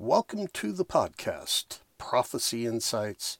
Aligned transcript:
Welcome 0.00 0.46
to 0.52 0.70
the 0.70 0.84
podcast, 0.84 1.80
Prophecy 1.98 2.64
Insights 2.64 3.38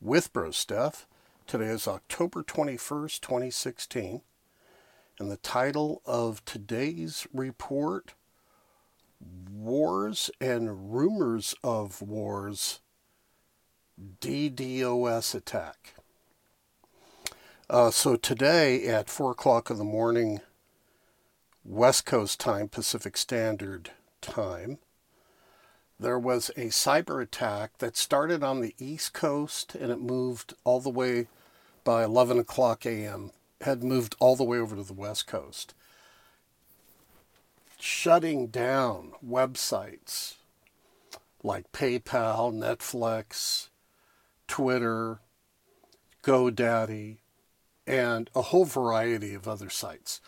with 0.00 0.32
Bro 0.32 0.52
Steph. 0.52 1.08
Today 1.48 1.64
is 1.64 1.88
October 1.88 2.44
21st, 2.44 3.20
2016, 3.20 4.20
and 5.18 5.30
the 5.32 5.36
title 5.38 6.00
of 6.06 6.44
today's 6.44 7.26
report 7.34 8.14
Wars 9.52 10.30
and 10.40 10.94
Rumors 10.94 11.56
of 11.64 12.00
Wars 12.00 12.78
DDoS 14.20 15.34
Attack. 15.34 15.94
Uh, 17.68 17.90
so 17.90 18.14
today 18.14 18.86
at 18.86 19.10
4 19.10 19.32
o'clock 19.32 19.70
in 19.70 19.78
the 19.78 19.82
morning, 19.82 20.40
West 21.64 22.06
Coast 22.06 22.38
time, 22.38 22.68
Pacific 22.68 23.16
Standard 23.16 23.90
Time, 24.20 24.78
there 26.00 26.18
was 26.18 26.48
a 26.50 26.66
cyber 26.66 27.22
attack 27.22 27.76
that 27.78 27.96
started 27.96 28.42
on 28.42 28.60
the 28.60 28.74
East 28.78 29.12
Coast 29.12 29.74
and 29.74 29.92
it 29.92 30.00
moved 30.00 30.54
all 30.64 30.80
the 30.80 30.88
way 30.88 31.28
by 31.84 32.02
11 32.04 32.38
o'clock 32.38 32.86
a.m., 32.86 33.32
had 33.60 33.84
moved 33.84 34.16
all 34.18 34.36
the 34.36 34.44
way 34.44 34.58
over 34.58 34.74
to 34.76 34.82
the 34.82 34.94
West 34.94 35.26
Coast, 35.26 35.74
shutting 37.78 38.46
down 38.46 39.12
websites 39.26 40.36
like 41.42 41.70
PayPal, 41.72 42.52
Netflix, 42.52 43.68
Twitter, 44.48 45.20
GoDaddy, 46.22 47.18
and 47.86 48.30
a 48.34 48.42
whole 48.42 48.64
variety 48.64 49.34
of 49.34 49.46
other 49.46 49.68
sites. 49.68 50.20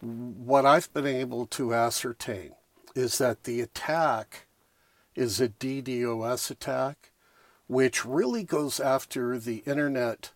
What 0.00 0.64
I've 0.64 0.92
been 0.92 1.06
able 1.06 1.46
to 1.46 1.74
ascertain 1.74 2.52
is 2.94 3.18
that 3.18 3.44
the 3.44 3.60
attack 3.60 4.47
is 5.18 5.40
a 5.40 5.48
DDoS 5.48 6.50
attack, 6.50 7.10
which 7.66 8.04
really 8.04 8.44
goes 8.44 8.78
after 8.78 9.38
the 9.38 9.62
internet 9.66 10.30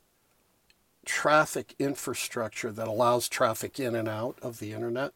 traffic 1.04 1.74
infrastructure 1.78 2.70
that 2.72 2.88
allows 2.88 3.28
traffic 3.28 3.78
in 3.78 3.94
and 3.94 4.08
out 4.08 4.36
of 4.42 4.58
the 4.58 4.72
internet. 4.72 5.12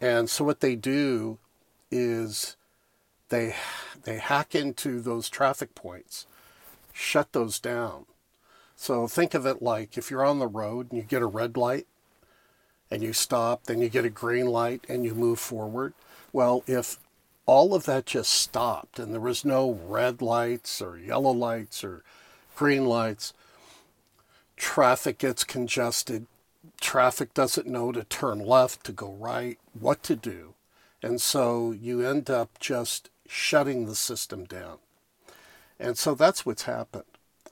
And 0.00 0.30
so 0.30 0.44
what 0.44 0.60
they 0.60 0.76
do 0.76 1.38
is 1.90 2.56
they 3.30 3.54
they 4.04 4.18
hack 4.18 4.54
into 4.54 5.00
those 5.00 5.28
traffic 5.28 5.74
points, 5.74 6.26
shut 6.92 7.32
those 7.32 7.58
down. 7.58 8.06
So 8.76 9.08
think 9.08 9.34
of 9.34 9.44
it 9.44 9.60
like 9.60 9.98
if 9.98 10.10
you're 10.10 10.24
on 10.24 10.38
the 10.38 10.46
road 10.46 10.90
and 10.90 10.98
you 10.98 11.04
get 11.04 11.22
a 11.22 11.26
red 11.26 11.56
light 11.56 11.86
and 12.90 13.02
you 13.02 13.12
stop, 13.12 13.64
then 13.64 13.80
you 13.80 13.88
get 13.88 14.04
a 14.04 14.10
green 14.10 14.46
light 14.46 14.84
and 14.88 15.04
you 15.04 15.14
move 15.14 15.40
forward. 15.40 15.94
Well, 16.32 16.62
if 16.66 16.98
all 17.48 17.74
of 17.74 17.86
that 17.86 18.04
just 18.04 18.30
stopped 18.30 18.98
and 18.98 19.10
there 19.10 19.22
was 19.22 19.42
no 19.42 19.80
red 19.86 20.20
lights 20.20 20.82
or 20.82 20.98
yellow 20.98 21.30
lights 21.30 21.82
or 21.82 22.04
green 22.54 22.84
lights. 22.84 23.32
Traffic 24.54 25.16
gets 25.16 25.44
congested. 25.44 26.26
Traffic 26.78 27.32
doesn't 27.32 27.66
know 27.66 27.90
to 27.90 28.04
turn 28.04 28.38
left, 28.38 28.84
to 28.84 28.92
go 28.92 29.12
right, 29.12 29.58
what 29.72 30.02
to 30.02 30.14
do. 30.14 30.52
And 31.02 31.22
so 31.22 31.72
you 31.72 32.06
end 32.06 32.28
up 32.28 32.50
just 32.60 33.08
shutting 33.26 33.86
the 33.86 33.96
system 33.96 34.44
down. 34.44 34.76
And 35.80 35.96
so 35.96 36.14
that's 36.14 36.44
what's 36.44 36.64
happened. 36.64 37.04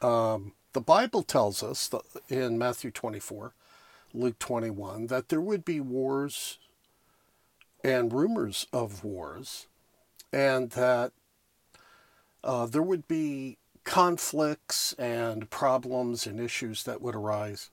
Um, 0.03 0.53
the 0.75 0.83
Bible 0.83 1.23
tells 1.23 1.63
us 1.63 1.91
in 2.29 2.59
Matthew 2.59 2.91
24, 2.91 3.55
Luke 4.13 4.39
21, 4.39 5.07
that 5.07 5.31
there 5.31 5.41
would 5.41 5.65
be 5.65 5.81
wars 5.81 6.59
and 7.83 8.13
rumors 8.13 8.67
of 8.75 9.03
wars 9.03 9.69
and 10.33 10.71
that 10.71 11.13
uh, 12.45 12.67
there 12.67 12.83
would 12.83 13.09
be 13.09 13.59
conflicts 13.85 14.93
and 14.95 15.49
problems 15.51 16.27
and 16.27 16.41
issues 16.41 16.83
that 16.85 17.01
would 17.01 17.15
arise 17.15 17.71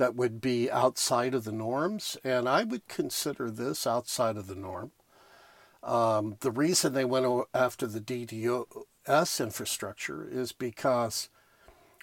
that 0.00 0.16
would 0.16 0.40
be 0.40 0.70
outside 0.70 1.34
of 1.34 1.44
the 1.44 1.52
norms, 1.52 2.16
and 2.24 2.48
I 2.48 2.64
would 2.64 2.88
consider 2.88 3.50
this 3.50 3.86
outside 3.86 4.38
of 4.38 4.46
the 4.46 4.54
norm. 4.54 4.92
Um, 5.82 6.38
the 6.40 6.50
reason 6.50 6.94
they 6.94 7.04
went 7.04 7.26
after 7.52 7.86
the 7.86 8.00
DDoS 8.00 9.40
infrastructure 9.40 10.26
is 10.26 10.52
because 10.52 11.28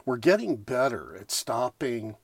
we're 0.06 0.18
getting 0.18 0.58
better 0.58 1.18
at 1.20 1.32
stopping 1.32 2.18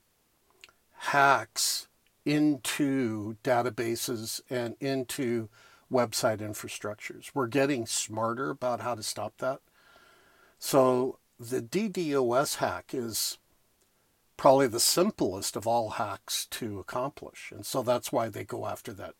hacks 0.92 1.88
into 2.24 3.38
databases 3.44 4.42
and 4.52 4.76
into 4.80 5.50
website 5.94 6.40
infrastructures. 6.40 7.32
We're 7.34 7.48
getting 7.48 7.86
smarter 7.86 8.50
about 8.50 8.82
how 8.82 8.96
to 8.96 9.04
stop 9.04 9.38
that. 9.38 9.62
So 10.60 11.20
the 11.40 11.62
DDoS 11.62 12.58
hack 12.58 12.94
is 12.94 13.38
probably 14.36 14.68
the 14.68 14.80
simplest 14.80 15.56
of 15.56 15.68
all 15.68 15.92
hacks 15.92 16.48
to 16.48 16.80
accomplish. 16.80 17.52
And 17.56 17.66
so 17.66 17.84
that's 17.84 18.12
why 18.12 18.30
they 18.30 18.44
go 18.44 18.66
after 18.66 18.92
that 18.94 19.16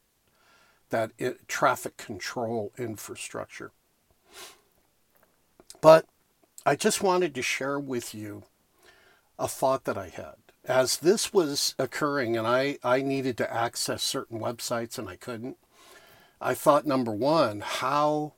that 0.94 1.12
it, 1.18 1.48
traffic 1.48 1.98
control 1.98 2.72
infrastructure. 2.78 3.72
But 5.82 6.06
I 6.66 6.76
just 6.76 7.02
wanted 7.02 7.34
to 7.34 7.42
share 7.42 7.80
with 7.80 8.14
you 8.14 8.44
a 9.40 9.48
thought 9.48 9.86
that 9.86 9.98
I 9.98 10.10
had. 10.10 10.36
As 10.66 10.98
this 10.98 11.34
was 11.34 11.74
occurring 11.80 12.38
and 12.38 12.48
I, 12.48 12.78
I 12.84 13.02
needed 13.02 13.38
to 13.38 13.52
access 13.52 14.04
certain 14.04 14.40
websites 14.40 15.00
and 15.00 15.10
I 15.10 15.16
couldn't, 15.16 15.58
I 16.44 16.54
thought 16.56 16.86
number 16.86 17.14
one, 17.14 17.62
how 17.62 18.34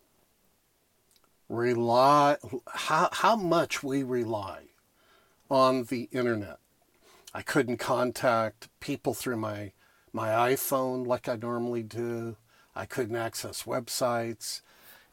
rely 1.50 2.38
how 2.68 3.10
how 3.12 3.36
much 3.36 3.82
we 3.82 4.04
rely 4.04 4.66
on 5.50 5.86
the 5.86 6.08
internet. 6.12 6.60
I 7.34 7.42
couldn't 7.42 7.78
contact 7.78 8.70
people 8.80 9.16
through 9.16 9.38
my 9.38 9.72
my 10.14 10.30
iPhone 10.30 11.08
like 11.08 11.28
I 11.28 11.36
normally 11.36 11.82
do. 11.82 12.38
I 12.76 12.86
couldn't 12.86 13.16
access 13.16 13.64
websites. 13.64 14.62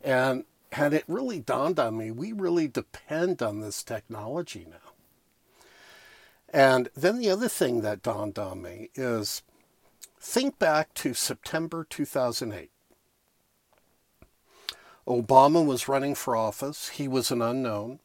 And 0.03 0.45
and 0.71 0.93
it 0.93 1.05
really 1.09 1.41
dawned 1.41 1.79
on 1.79 1.97
me, 1.97 2.11
we 2.11 2.33
really 2.33 2.69
depend 2.69 3.41
on 3.41 3.61
this 3.61 3.83
technology 3.83 4.67
now. 4.69 4.93
And 6.51 6.91
then 6.95 7.17
the 7.17 7.31
other 7.31 7.49
thing 7.49 7.81
that 7.81 8.03
dawned 8.03 8.39
on 8.39 8.61
me 8.61 8.91
is 8.95 9.43
think 10.21 10.59
back 10.59 10.93
to 10.95 11.15
September 11.15 11.87
2008. 11.89 12.72
Obama 15.07 15.65
was 15.65 15.89
running 15.89 16.15
for 16.15 16.37
office. 16.37 16.91
He 16.91 17.09
was 17.09 17.31
an 17.31 17.43
unknown. 17.43 17.99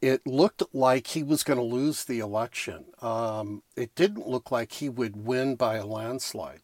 It 0.00 0.26
looked 0.26 0.62
like 0.72 1.08
he 1.08 1.22
was 1.22 1.42
going 1.42 1.58
to 1.58 1.64
lose 1.64 2.04
the 2.04 2.18
election. 2.18 2.86
Um, 3.00 3.62
it 3.76 3.94
didn't 3.94 4.28
look 4.28 4.50
like 4.50 4.72
he 4.72 4.88
would 4.88 5.26
win 5.26 5.56
by 5.56 5.76
a 5.76 5.86
landslide. 5.86 6.60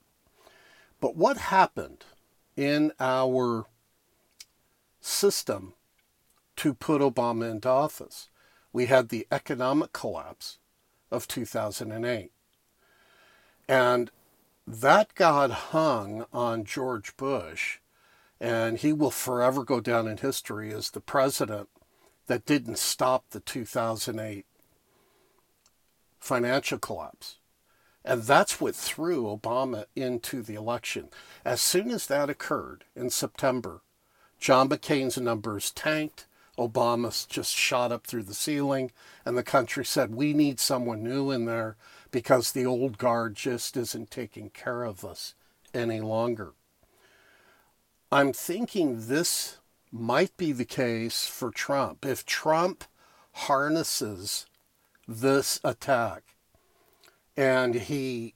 But 1.01 1.17
what 1.17 1.37
happened 1.37 2.05
in 2.57 2.93
our 3.01 3.67
system 5.01 5.75
to 6.57 6.75
put 6.75 7.01
Obama 7.03 7.51
into 7.51 7.69
office? 7.69 8.29
We 8.73 8.87
had 8.87 9.09
the 9.09 9.27
economic 9.31 9.93
collapse 9.93 10.59
of 11.11 11.27
2008. 11.27 12.31
And 13.69 14.11
that 14.67 15.15
got 15.15 15.51
hung 15.51 16.27
on 16.33 16.65
George 16.65 17.17
Bush 17.17 17.79
and 18.43 18.79
he 18.79 18.93
will 18.93 19.13
forever 19.13 19.63
go 19.63 19.79
down 19.79 20.09
in 20.09 20.17
history 20.17 20.75
as 20.75 20.91
the 20.91 21.01
president 21.01 21.69
that 22.27 22.45
didn't 22.45 22.77
stop 22.77 23.31
the 23.31 23.39
2008 23.39 24.45
financial 26.19 26.79
collapse. 26.79 27.37
And 28.05 28.23
that's 28.25 28.61
what 28.61 28.75
threw 28.75 29.27
Obama 29.27 29.85
into 29.95 30.43
the 30.43 30.57
election. 30.57 31.09
As 31.45 31.61
soon 31.61 31.93
as 31.93 32.09
that 32.09 32.29
occurred 32.29 32.83
in 32.97 33.11
September, 33.11 33.83
John 34.41 34.69
McCain's 34.69 35.19
numbers 35.19 35.71
tanked. 35.71 36.27
Obama 36.59 37.29
just 37.29 37.55
shot 37.55 37.93
up 37.93 38.09
through 38.09 38.25
the 38.25 38.35
ceiling, 38.35 38.91
and 39.25 39.39
the 39.39 39.45
country 39.45 39.85
said, 39.85 40.17
We 40.17 40.35
need 40.35 40.59
someone 40.59 41.05
new 41.05 41.31
in 41.31 41.45
there 41.45 41.77
because 42.11 42.51
the 42.51 42.67
old 42.67 42.99
guard 42.99 43.37
just 43.37 43.77
isn't 43.77 44.11
taking 44.11 44.51
care 44.51 44.83
of 44.83 45.05
us 45.05 45.35
any 45.73 46.01
longer. 46.01 46.55
I'm 48.13 48.35
thinking 48.35 49.07
this 49.07 49.57
might 49.91 50.37
be 50.37 50.53
the 50.53 50.67
case 50.67 51.25
for 51.25 51.51
Trump. 51.51 52.05
If 52.05 52.27
Trump 52.27 52.85
harnesses 53.33 54.45
this 55.09 55.59
attack 55.65 56.35
and 57.39 57.75
he 57.75 58.35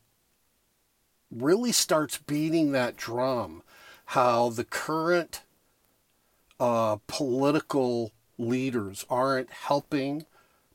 really 1.30 1.72
starts 1.72 2.16
beating 2.16 2.72
that 2.72 2.96
drum, 2.96 3.62
how 4.06 4.48
the 4.48 4.64
current 4.64 5.42
uh, 6.58 6.96
political 7.06 8.12
leaders 8.38 9.04
aren't 9.10 9.50
helping 9.50 10.24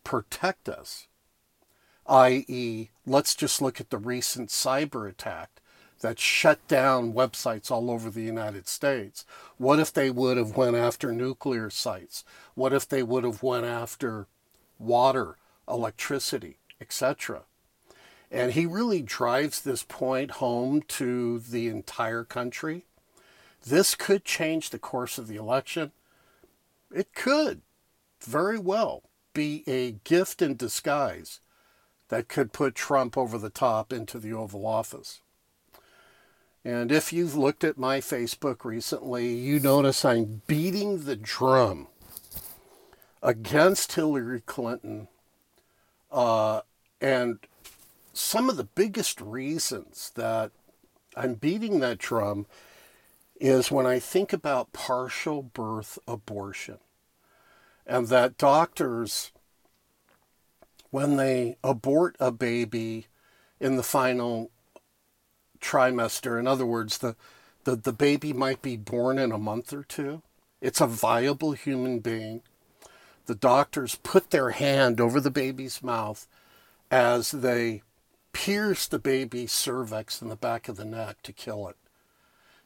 protect 0.03 0.69
us, 0.69 1.07
i.e., 2.05 2.89
let's 3.07 3.33
just 3.33 3.63
look 3.63 3.81
at 3.81 3.89
the 3.89 3.97
recent 3.97 4.49
cyber 4.49 5.09
attack 5.09 5.60
that 6.01 6.19
shut 6.19 6.65
down 6.67 7.13
websites 7.13 7.71
all 7.71 7.89
over 7.89 8.09
the 8.09 8.21
United 8.21 8.67
States? 8.67 9.25
What 9.57 9.79
if 9.79 9.93
they 9.93 10.09
would 10.09 10.37
have 10.37 10.57
went 10.57 10.75
after 10.75 11.11
nuclear 11.11 11.69
sites? 11.69 12.23
What 12.53 12.73
if 12.73 12.87
they 12.87 13.03
would 13.03 13.23
have 13.23 13.41
went 13.41 13.65
after 13.65 14.27
water, 14.77 15.37
electricity, 15.67 16.57
etc.? 16.79 17.43
And 18.29 18.53
he 18.53 18.65
really 18.65 19.01
drives 19.01 19.61
this 19.61 19.83
point 19.83 20.31
home 20.31 20.81
to 20.89 21.39
the 21.39 21.67
entire 21.67 22.23
country. 22.23 22.85
This 23.65 23.93
could 23.93 24.25
change 24.25 24.69
the 24.69 24.79
course 24.79 25.17
of 25.17 25.27
the 25.27 25.35
election. 25.35 25.91
It 26.93 27.13
could 27.13 27.61
very 28.21 28.57
well 28.57 29.03
be 29.33 29.63
a 29.67 29.91
gift 30.03 30.41
in 30.41 30.55
disguise 30.55 31.39
that 32.09 32.27
could 32.27 32.51
put 32.53 32.75
Trump 32.75 33.17
over 33.17 33.37
the 33.37 33.49
top 33.49 33.93
into 33.93 34.19
the 34.19 34.33
Oval 34.33 34.65
Office. 34.65 35.21
And 36.63 36.91
if 36.91 37.11
you've 37.11 37.35
looked 37.35 37.63
at 37.63 37.77
my 37.77 37.99
Facebook 37.99 38.63
recently, 38.63 39.33
you 39.33 39.59
notice 39.59 40.05
I'm 40.05 40.43
beating 40.45 41.05
the 41.05 41.15
drum 41.15 41.87
against 43.23 43.93
Hillary 43.93 44.41
Clinton. 44.41 45.07
Uh, 46.11 46.61
and 46.99 47.39
some 48.13 48.49
of 48.49 48.57
the 48.57 48.63
biggest 48.63 49.19
reasons 49.21 50.11
that 50.15 50.51
I'm 51.15 51.33
beating 51.33 51.79
that 51.79 51.97
drum 51.97 52.45
is 53.39 53.71
when 53.71 53.87
I 53.87 53.97
think 53.97 54.31
about 54.31 54.71
partial 54.71 55.41
birth 55.41 55.97
abortion 56.07 56.77
and 57.87 58.07
that 58.07 58.37
doctors, 58.37 59.31
when 60.91 61.17
they 61.17 61.57
abort 61.63 62.15
a 62.19 62.31
baby 62.31 63.07
in 63.59 63.77
the 63.77 63.83
final 63.83 64.51
trimester, 65.61 66.39
in 66.39 66.47
other 66.47 66.65
words, 66.65 66.97
the, 66.97 67.15
the, 67.63 67.75
the 67.75 67.93
baby 67.93 68.33
might 68.33 68.61
be 68.61 68.77
born 68.77 69.17
in 69.17 69.31
a 69.31 69.37
month 69.37 69.71
or 69.71 69.83
two, 69.83 70.21
it's 70.59 70.81
a 70.81 70.87
viable 70.87 71.53
human 71.53 71.99
being. 71.99 72.41
The 73.25 73.35
doctors 73.35 73.95
put 73.95 74.31
their 74.31 74.51
hand 74.51 74.99
over 74.99 75.19
the 75.19 75.31
baby's 75.31 75.83
mouth 75.83 76.27
as 76.89 77.31
they 77.31 77.83
pierce 78.33 78.87
the 78.87 78.99
baby's 78.99 79.51
cervix 79.51 80.21
in 80.21 80.29
the 80.29 80.35
back 80.35 80.67
of 80.67 80.77
the 80.77 80.85
neck 80.85 81.21
to 81.23 81.33
kill 81.33 81.67
it, 81.67 81.77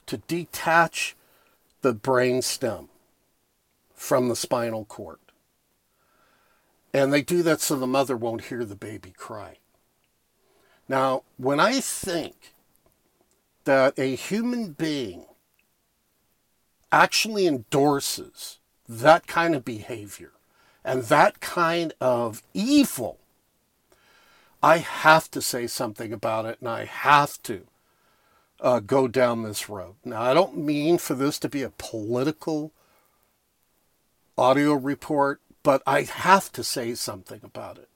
to 0.06 0.18
detach 0.18 1.16
the 1.82 1.94
brain 1.94 2.42
stem 2.42 2.90
from 3.94 4.28
the 4.28 4.36
spinal 4.36 4.86
cord. 4.86 5.20
And 6.94 7.12
they 7.12 7.22
do 7.22 7.44
that 7.44 7.62
so 7.62 7.76
the 7.76 7.88
mother 7.88 8.16
won't 8.16 8.46
hear 8.46 8.64
the 8.64 8.76
baby 8.76 9.12
cry. 9.12 9.58
Now, 10.88 11.24
when 11.38 11.60
I 11.60 11.80
think 11.80 12.54
that 13.66 14.00
a 14.00 14.16
human 14.16 14.72
being 14.72 15.26
actually 16.92 17.46
endorses 17.46 18.60
that 18.88 19.28
kind 19.28 19.56
of 19.56 19.66
behavior 19.66 20.32
and 20.84 21.04
that 21.04 21.42
kind 21.42 21.94
of 22.00 22.42
evil, 22.54 23.20
I 24.64 24.78
have 24.78 25.30
to 25.32 25.42
say 25.42 25.68
something 25.68 26.14
about 26.14 26.46
it 26.46 26.60
and 26.60 26.70
I 26.70 26.86
have 26.86 27.42
to 27.44 27.68
uh, 28.62 28.80
go 28.80 29.08
down 29.08 29.44
this 29.44 29.68
road. 29.68 29.96
Now, 30.06 30.22
I 30.22 30.34
don't 30.34 30.58
mean 30.58 30.98
for 30.98 31.16
this 31.16 31.38
to 31.40 31.50
be 31.50 31.64
a 31.64 31.70
political 31.70 32.72
audio 34.38 34.74
report, 34.74 35.42
but 35.64 35.82
I 35.86 36.04
have 36.04 36.52
to 36.54 36.64
say 36.64 36.96
something 36.96 37.42
about 37.44 37.78
it. 37.78 37.90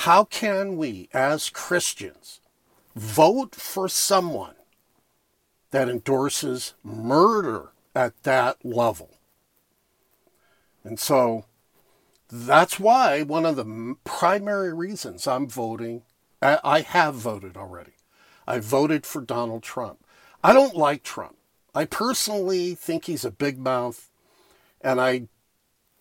How 0.00 0.24
can 0.24 0.76
we, 0.76 1.08
as 1.14 1.48
Christians, 1.48 2.40
vote 2.94 3.54
for 3.54 3.88
someone 3.88 4.55
that 5.76 5.90
endorses 5.90 6.72
murder 6.82 7.68
at 7.94 8.22
that 8.22 8.64
level? 8.64 9.10
And 10.82 10.98
so 10.98 11.44
that's 12.30 12.80
why 12.80 13.22
one 13.22 13.44
of 13.44 13.56
the 13.56 13.96
primary 14.04 14.72
reasons 14.72 15.26
I'm 15.26 15.46
voting, 15.46 16.00
I 16.40 16.80
have 16.80 17.14
voted 17.14 17.58
already. 17.58 17.92
I 18.46 18.58
voted 18.58 19.04
for 19.04 19.20
Donald 19.20 19.62
Trump. 19.62 20.02
I 20.42 20.54
don't 20.54 20.76
like 20.76 21.02
Trump. 21.02 21.36
I 21.74 21.84
personally 21.84 22.74
think 22.74 23.04
he's 23.04 23.26
a 23.26 23.30
big 23.30 23.58
mouth, 23.58 24.08
and 24.80 24.98
I 24.98 25.28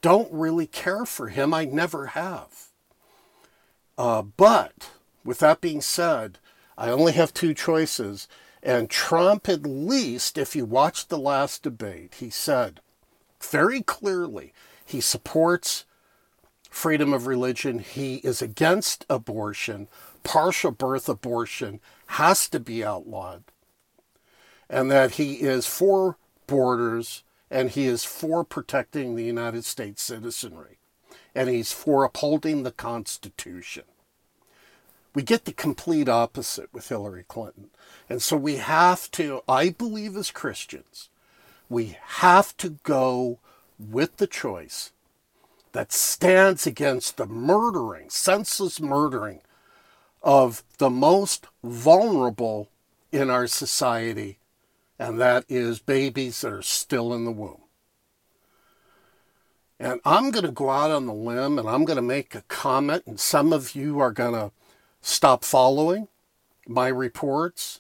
don't 0.02 0.32
really 0.32 0.68
care 0.68 1.06
for 1.06 1.28
him. 1.28 1.54
I 1.54 1.66
never 1.66 2.08
have. 2.08 2.68
Uh, 3.98 4.22
but 4.22 4.92
with 5.26 5.40
that 5.40 5.60
being 5.60 5.82
said, 5.82 6.40
I 6.78 6.92
only 6.92 7.12
have 7.12 7.34
two 7.34 7.54
choices. 7.54 8.30
And 8.66 8.90
Trump, 8.90 9.48
at 9.48 9.62
least, 9.62 10.40
if 10.40 10.56
you 10.56 10.66
watched 10.66 11.10
the 11.10 11.20
last 11.20 11.62
debate, 11.62 12.16
he 12.16 12.32
said 12.32 12.82
very 13.40 13.84
clearly 13.84 14.54
he 14.84 15.00
supports 15.02 15.86
freedom 16.72 17.14
of 17.14 17.28
religion. 17.28 17.78
He 17.78 18.16
is 18.16 18.42
against 18.42 19.06
abortion. 19.08 19.88
Partial 20.24 20.72
birth 20.72 21.08
abortion 21.08 21.80
has 22.08 22.50
to 22.50 22.60
be 22.60 22.84
outlawed. 22.84 23.44
And 24.68 24.90
that 24.90 25.12
he 25.12 25.42
is 25.42 25.68
for 25.68 26.18
borders 26.48 27.24
and 27.52 27.70
he 27.70 27.86
is 27.86 28.04
for 28.04 28.44
protecting 28.44 29.16
the 29.16 29.24
United 29.24 29.64
States 29.64 30.02
citizenry, 30.02 30.80
and 31.36 31.48
he's 31.48 31.72
for 31.72 32.04
upholding 32.04 32.64
the 32.64 32.72
Constitution. 32.72 33.84
We 35.16 35.24
get 35.24 35.46
the 35.46 35.54
complete 35.54 36.08
opposite 36.08 36.72
with 36.74 36.90
Hillary 36.90 37.26
Clinton. 37.28 37.70
And 38.10 38.22
so 38.22 38.38
we 38.38 38.58
have 38.58 39.10
to, 39.12 39.42
I 39.50 39.70
believe 39.70 40.16
as 40.16 40.30
Christians, 40.30 41.10
we 41.70 41.98
have 42.04 42.56
to 42.58 42.72
go 42.84 43.40
with 43.80 44.18
the 44.18 44.28
choice 44.28 44.92
that 45.72 45.92
stands 45.92 46.68
against 46.68 47.18
the 47.18 47.26
murdering, 47.26 48.10
senseless 48.10 48.80
murdering 48.80 49.42
of 50.22 50.64
the 50.78 50.90
most 50.90 51.48
vulnerable 51.64 52.70
in 53.12 53.30
our 53.30 53.48
society 53.48 54.38
and 54.98 55.20
that 55.20 55.46
is 55.50 55.80
babies 55.80 56.42
that 56.42 56.52
are 56.52 56.62
still 56.62 57.14
in 57.14 57.26
the 57.26 57.32
womb. 57.32 57.62
And 59.80 60.00
I'm 60.06 60.32
going 60.32 60.46
to 60.46 60.52
go 60.52 60.70
out 60.70 60.92
on 60.92 61.06
the 61.06 61.14
limb 61.14 61.60
and 61.60 61.68
I'm 61.68 61.84
going 61.84 61.98
to 61.98 62.02
make 62.02 62.34
a 62.34 62.44
comment, 62.44 63.04
and 63.06 63.20
some 63.20 63.52
of 63.52 63.76
you 63.76 64.00
are 64.00 64.12
going 64.12 64.34
to 64.34 64.52
stop 65.06 65.44
following 65.44 66.08
my 66.68 66.88
reports, 66.88 67.80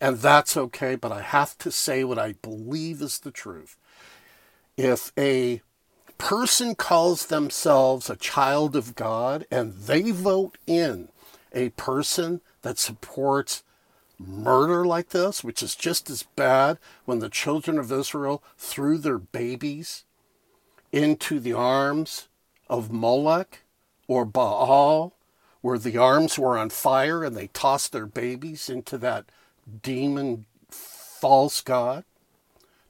and 0.00 0.16
that's 0.16 0.56
okay, 0.56 0.94
but 0.94 1.12
I 1.12 1.20
have 1.20 1.58
to 1.58 1.70
say 1.70 2.02
what 2.02 2.18
I 2.18 2.32
believe 2.40 3.02
is 3.02 3.18
the 3.18 3.30
truth. 3.30 3.76
If 4.78 5.12
a 5.18 5.60
person 6.16 6.74
calls 6.74 7.26
themselves 7.26 8.08
a 8.08 8.16
child 8.16 8.74
of 8.74 8.94
God 8.94 9.44
and 9.50 9.74
they 9.74 10.12
vote 10.12 10.56
in 10.66 11.10
a 11.52 11.68
person 11.70 12.40
that 12.62 12.78
supports 12.78 13.64
murder 14.18 14.86
like 14.86 15.10
this, 15.10 15.44
which 15.44 15.62
is 15.62 15.74
just 15.74 16.08
as 16.08 16.22
bad 16.22 16.78
when 17.04 17.18
the 17.18 17.28
children 17.28 17.78
of 17.78 17.92
Israel 17.92 18.42
threw 18.56 18.96
their 18.96 19.18
babies 19.18 20.04
into 20.90 21.38
the 21.38 21.52
arms 21.52 22.28
of 22.70 22.90
Moloch 22.90 23.58
or 24.08 24.24
Baal, 24.24 25.12
where 25.62 25.78
the 25.78 25.96
arms 25.96 26.38
were 26.38 26.58
on 26.58 26.68
fire 26.68 27.24
and 27.24 27.36
they 27.36 27.46
tossed 27.48 27.92
their 27.92 28.06
babies 28.06 28.68
into 28.68 28.98
that 28.98 29.24
demon 29.82 30.44
false 30.68 31.60
god. 31.60 32.04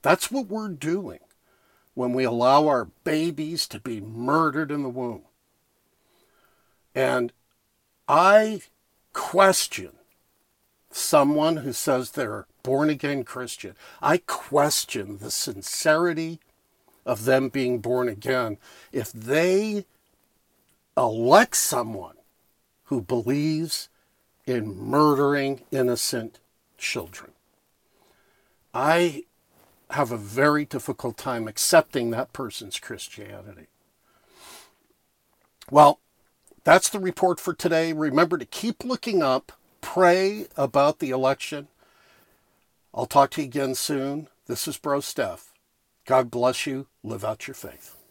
That's 0.01 0.31
what 0.31 0.49
we're 0.49 0.71
doing 0.71 1.21
when 1.95 2.15
we 2.15 2.25
allow 2.25 2.67
our 2.67 2.87
babies 3.05 3.69
to 3.69 3.79
be 3.79 4.01
murdered 4.01 4.71
in 4.71 4.83
the 4.83 4.89
womb. 4.89 5.23
And 6.95 7.33
I 8.09 8.63
question 9.13 9.93
someone 10.91 11.59
who 11.59 11.73
says 11.73 12.11
they're 12.11 12.47
born 12.63 12.89
again 12.89 13.25
Christian. 13.25 13.75
I 14.01 14.19
question 14.19 15.19
the 15.19 15.31
sincerity 15.31 16.41
of 17.05 17.25
them 17.25 17.49
being 17.49 17.81
born 17.81 18.09
again 18.09 18.59
if 18.93 19.13
they 19.13 19.85
elect 20.97 21.57
someone 21.57 22.17
who 22.93 23.01
believes 23.01 23.89
in 24.45 24.77
murdering 24.77 25.63
innocent 25.71 26.39
children. 26.77 27.31
I 28.75 29.25
have 29.89 30.13
a 30.13 30.19
very 30.19 30.67
difficult 30.67 31.17
time 31.17 31.49
accepting 31.49 32.11
that 32.11 32.35
person's 32.35 32.79
Christianity. 32.79 33.69
Well, 35.71 36.01
that's 36.65 36.91
the 36.91 37.01
report 37.01 37.41
for 37.41 37.55
today. 37.55 37.95
Remember 37.95 38.37
to 38.37 38.45
keep 38.45 38.85
looking 38.85 39.23
up 39.23 39.53
pray 39.81 40.49
about 40.55 40.99
the 40.99 41.09
election. 41.09 41.69
I'll 42.95 43.07
talk 43.07 43.31
to 43.31 43.41
you 43.41 43.47
again 43.47 43.75
soon. 43.75 44.29
This 44.49 44.69
is 44.69 44.77
Bro 44.77 45.01
Steph. 45.01 45.55
God 46.05 46.31
bless 46.31 46.67
you. 46.67 46.89
Live 47.03 47.25
out 47.25 47.47
your 47.47 47.55
faith. 47.55 48.02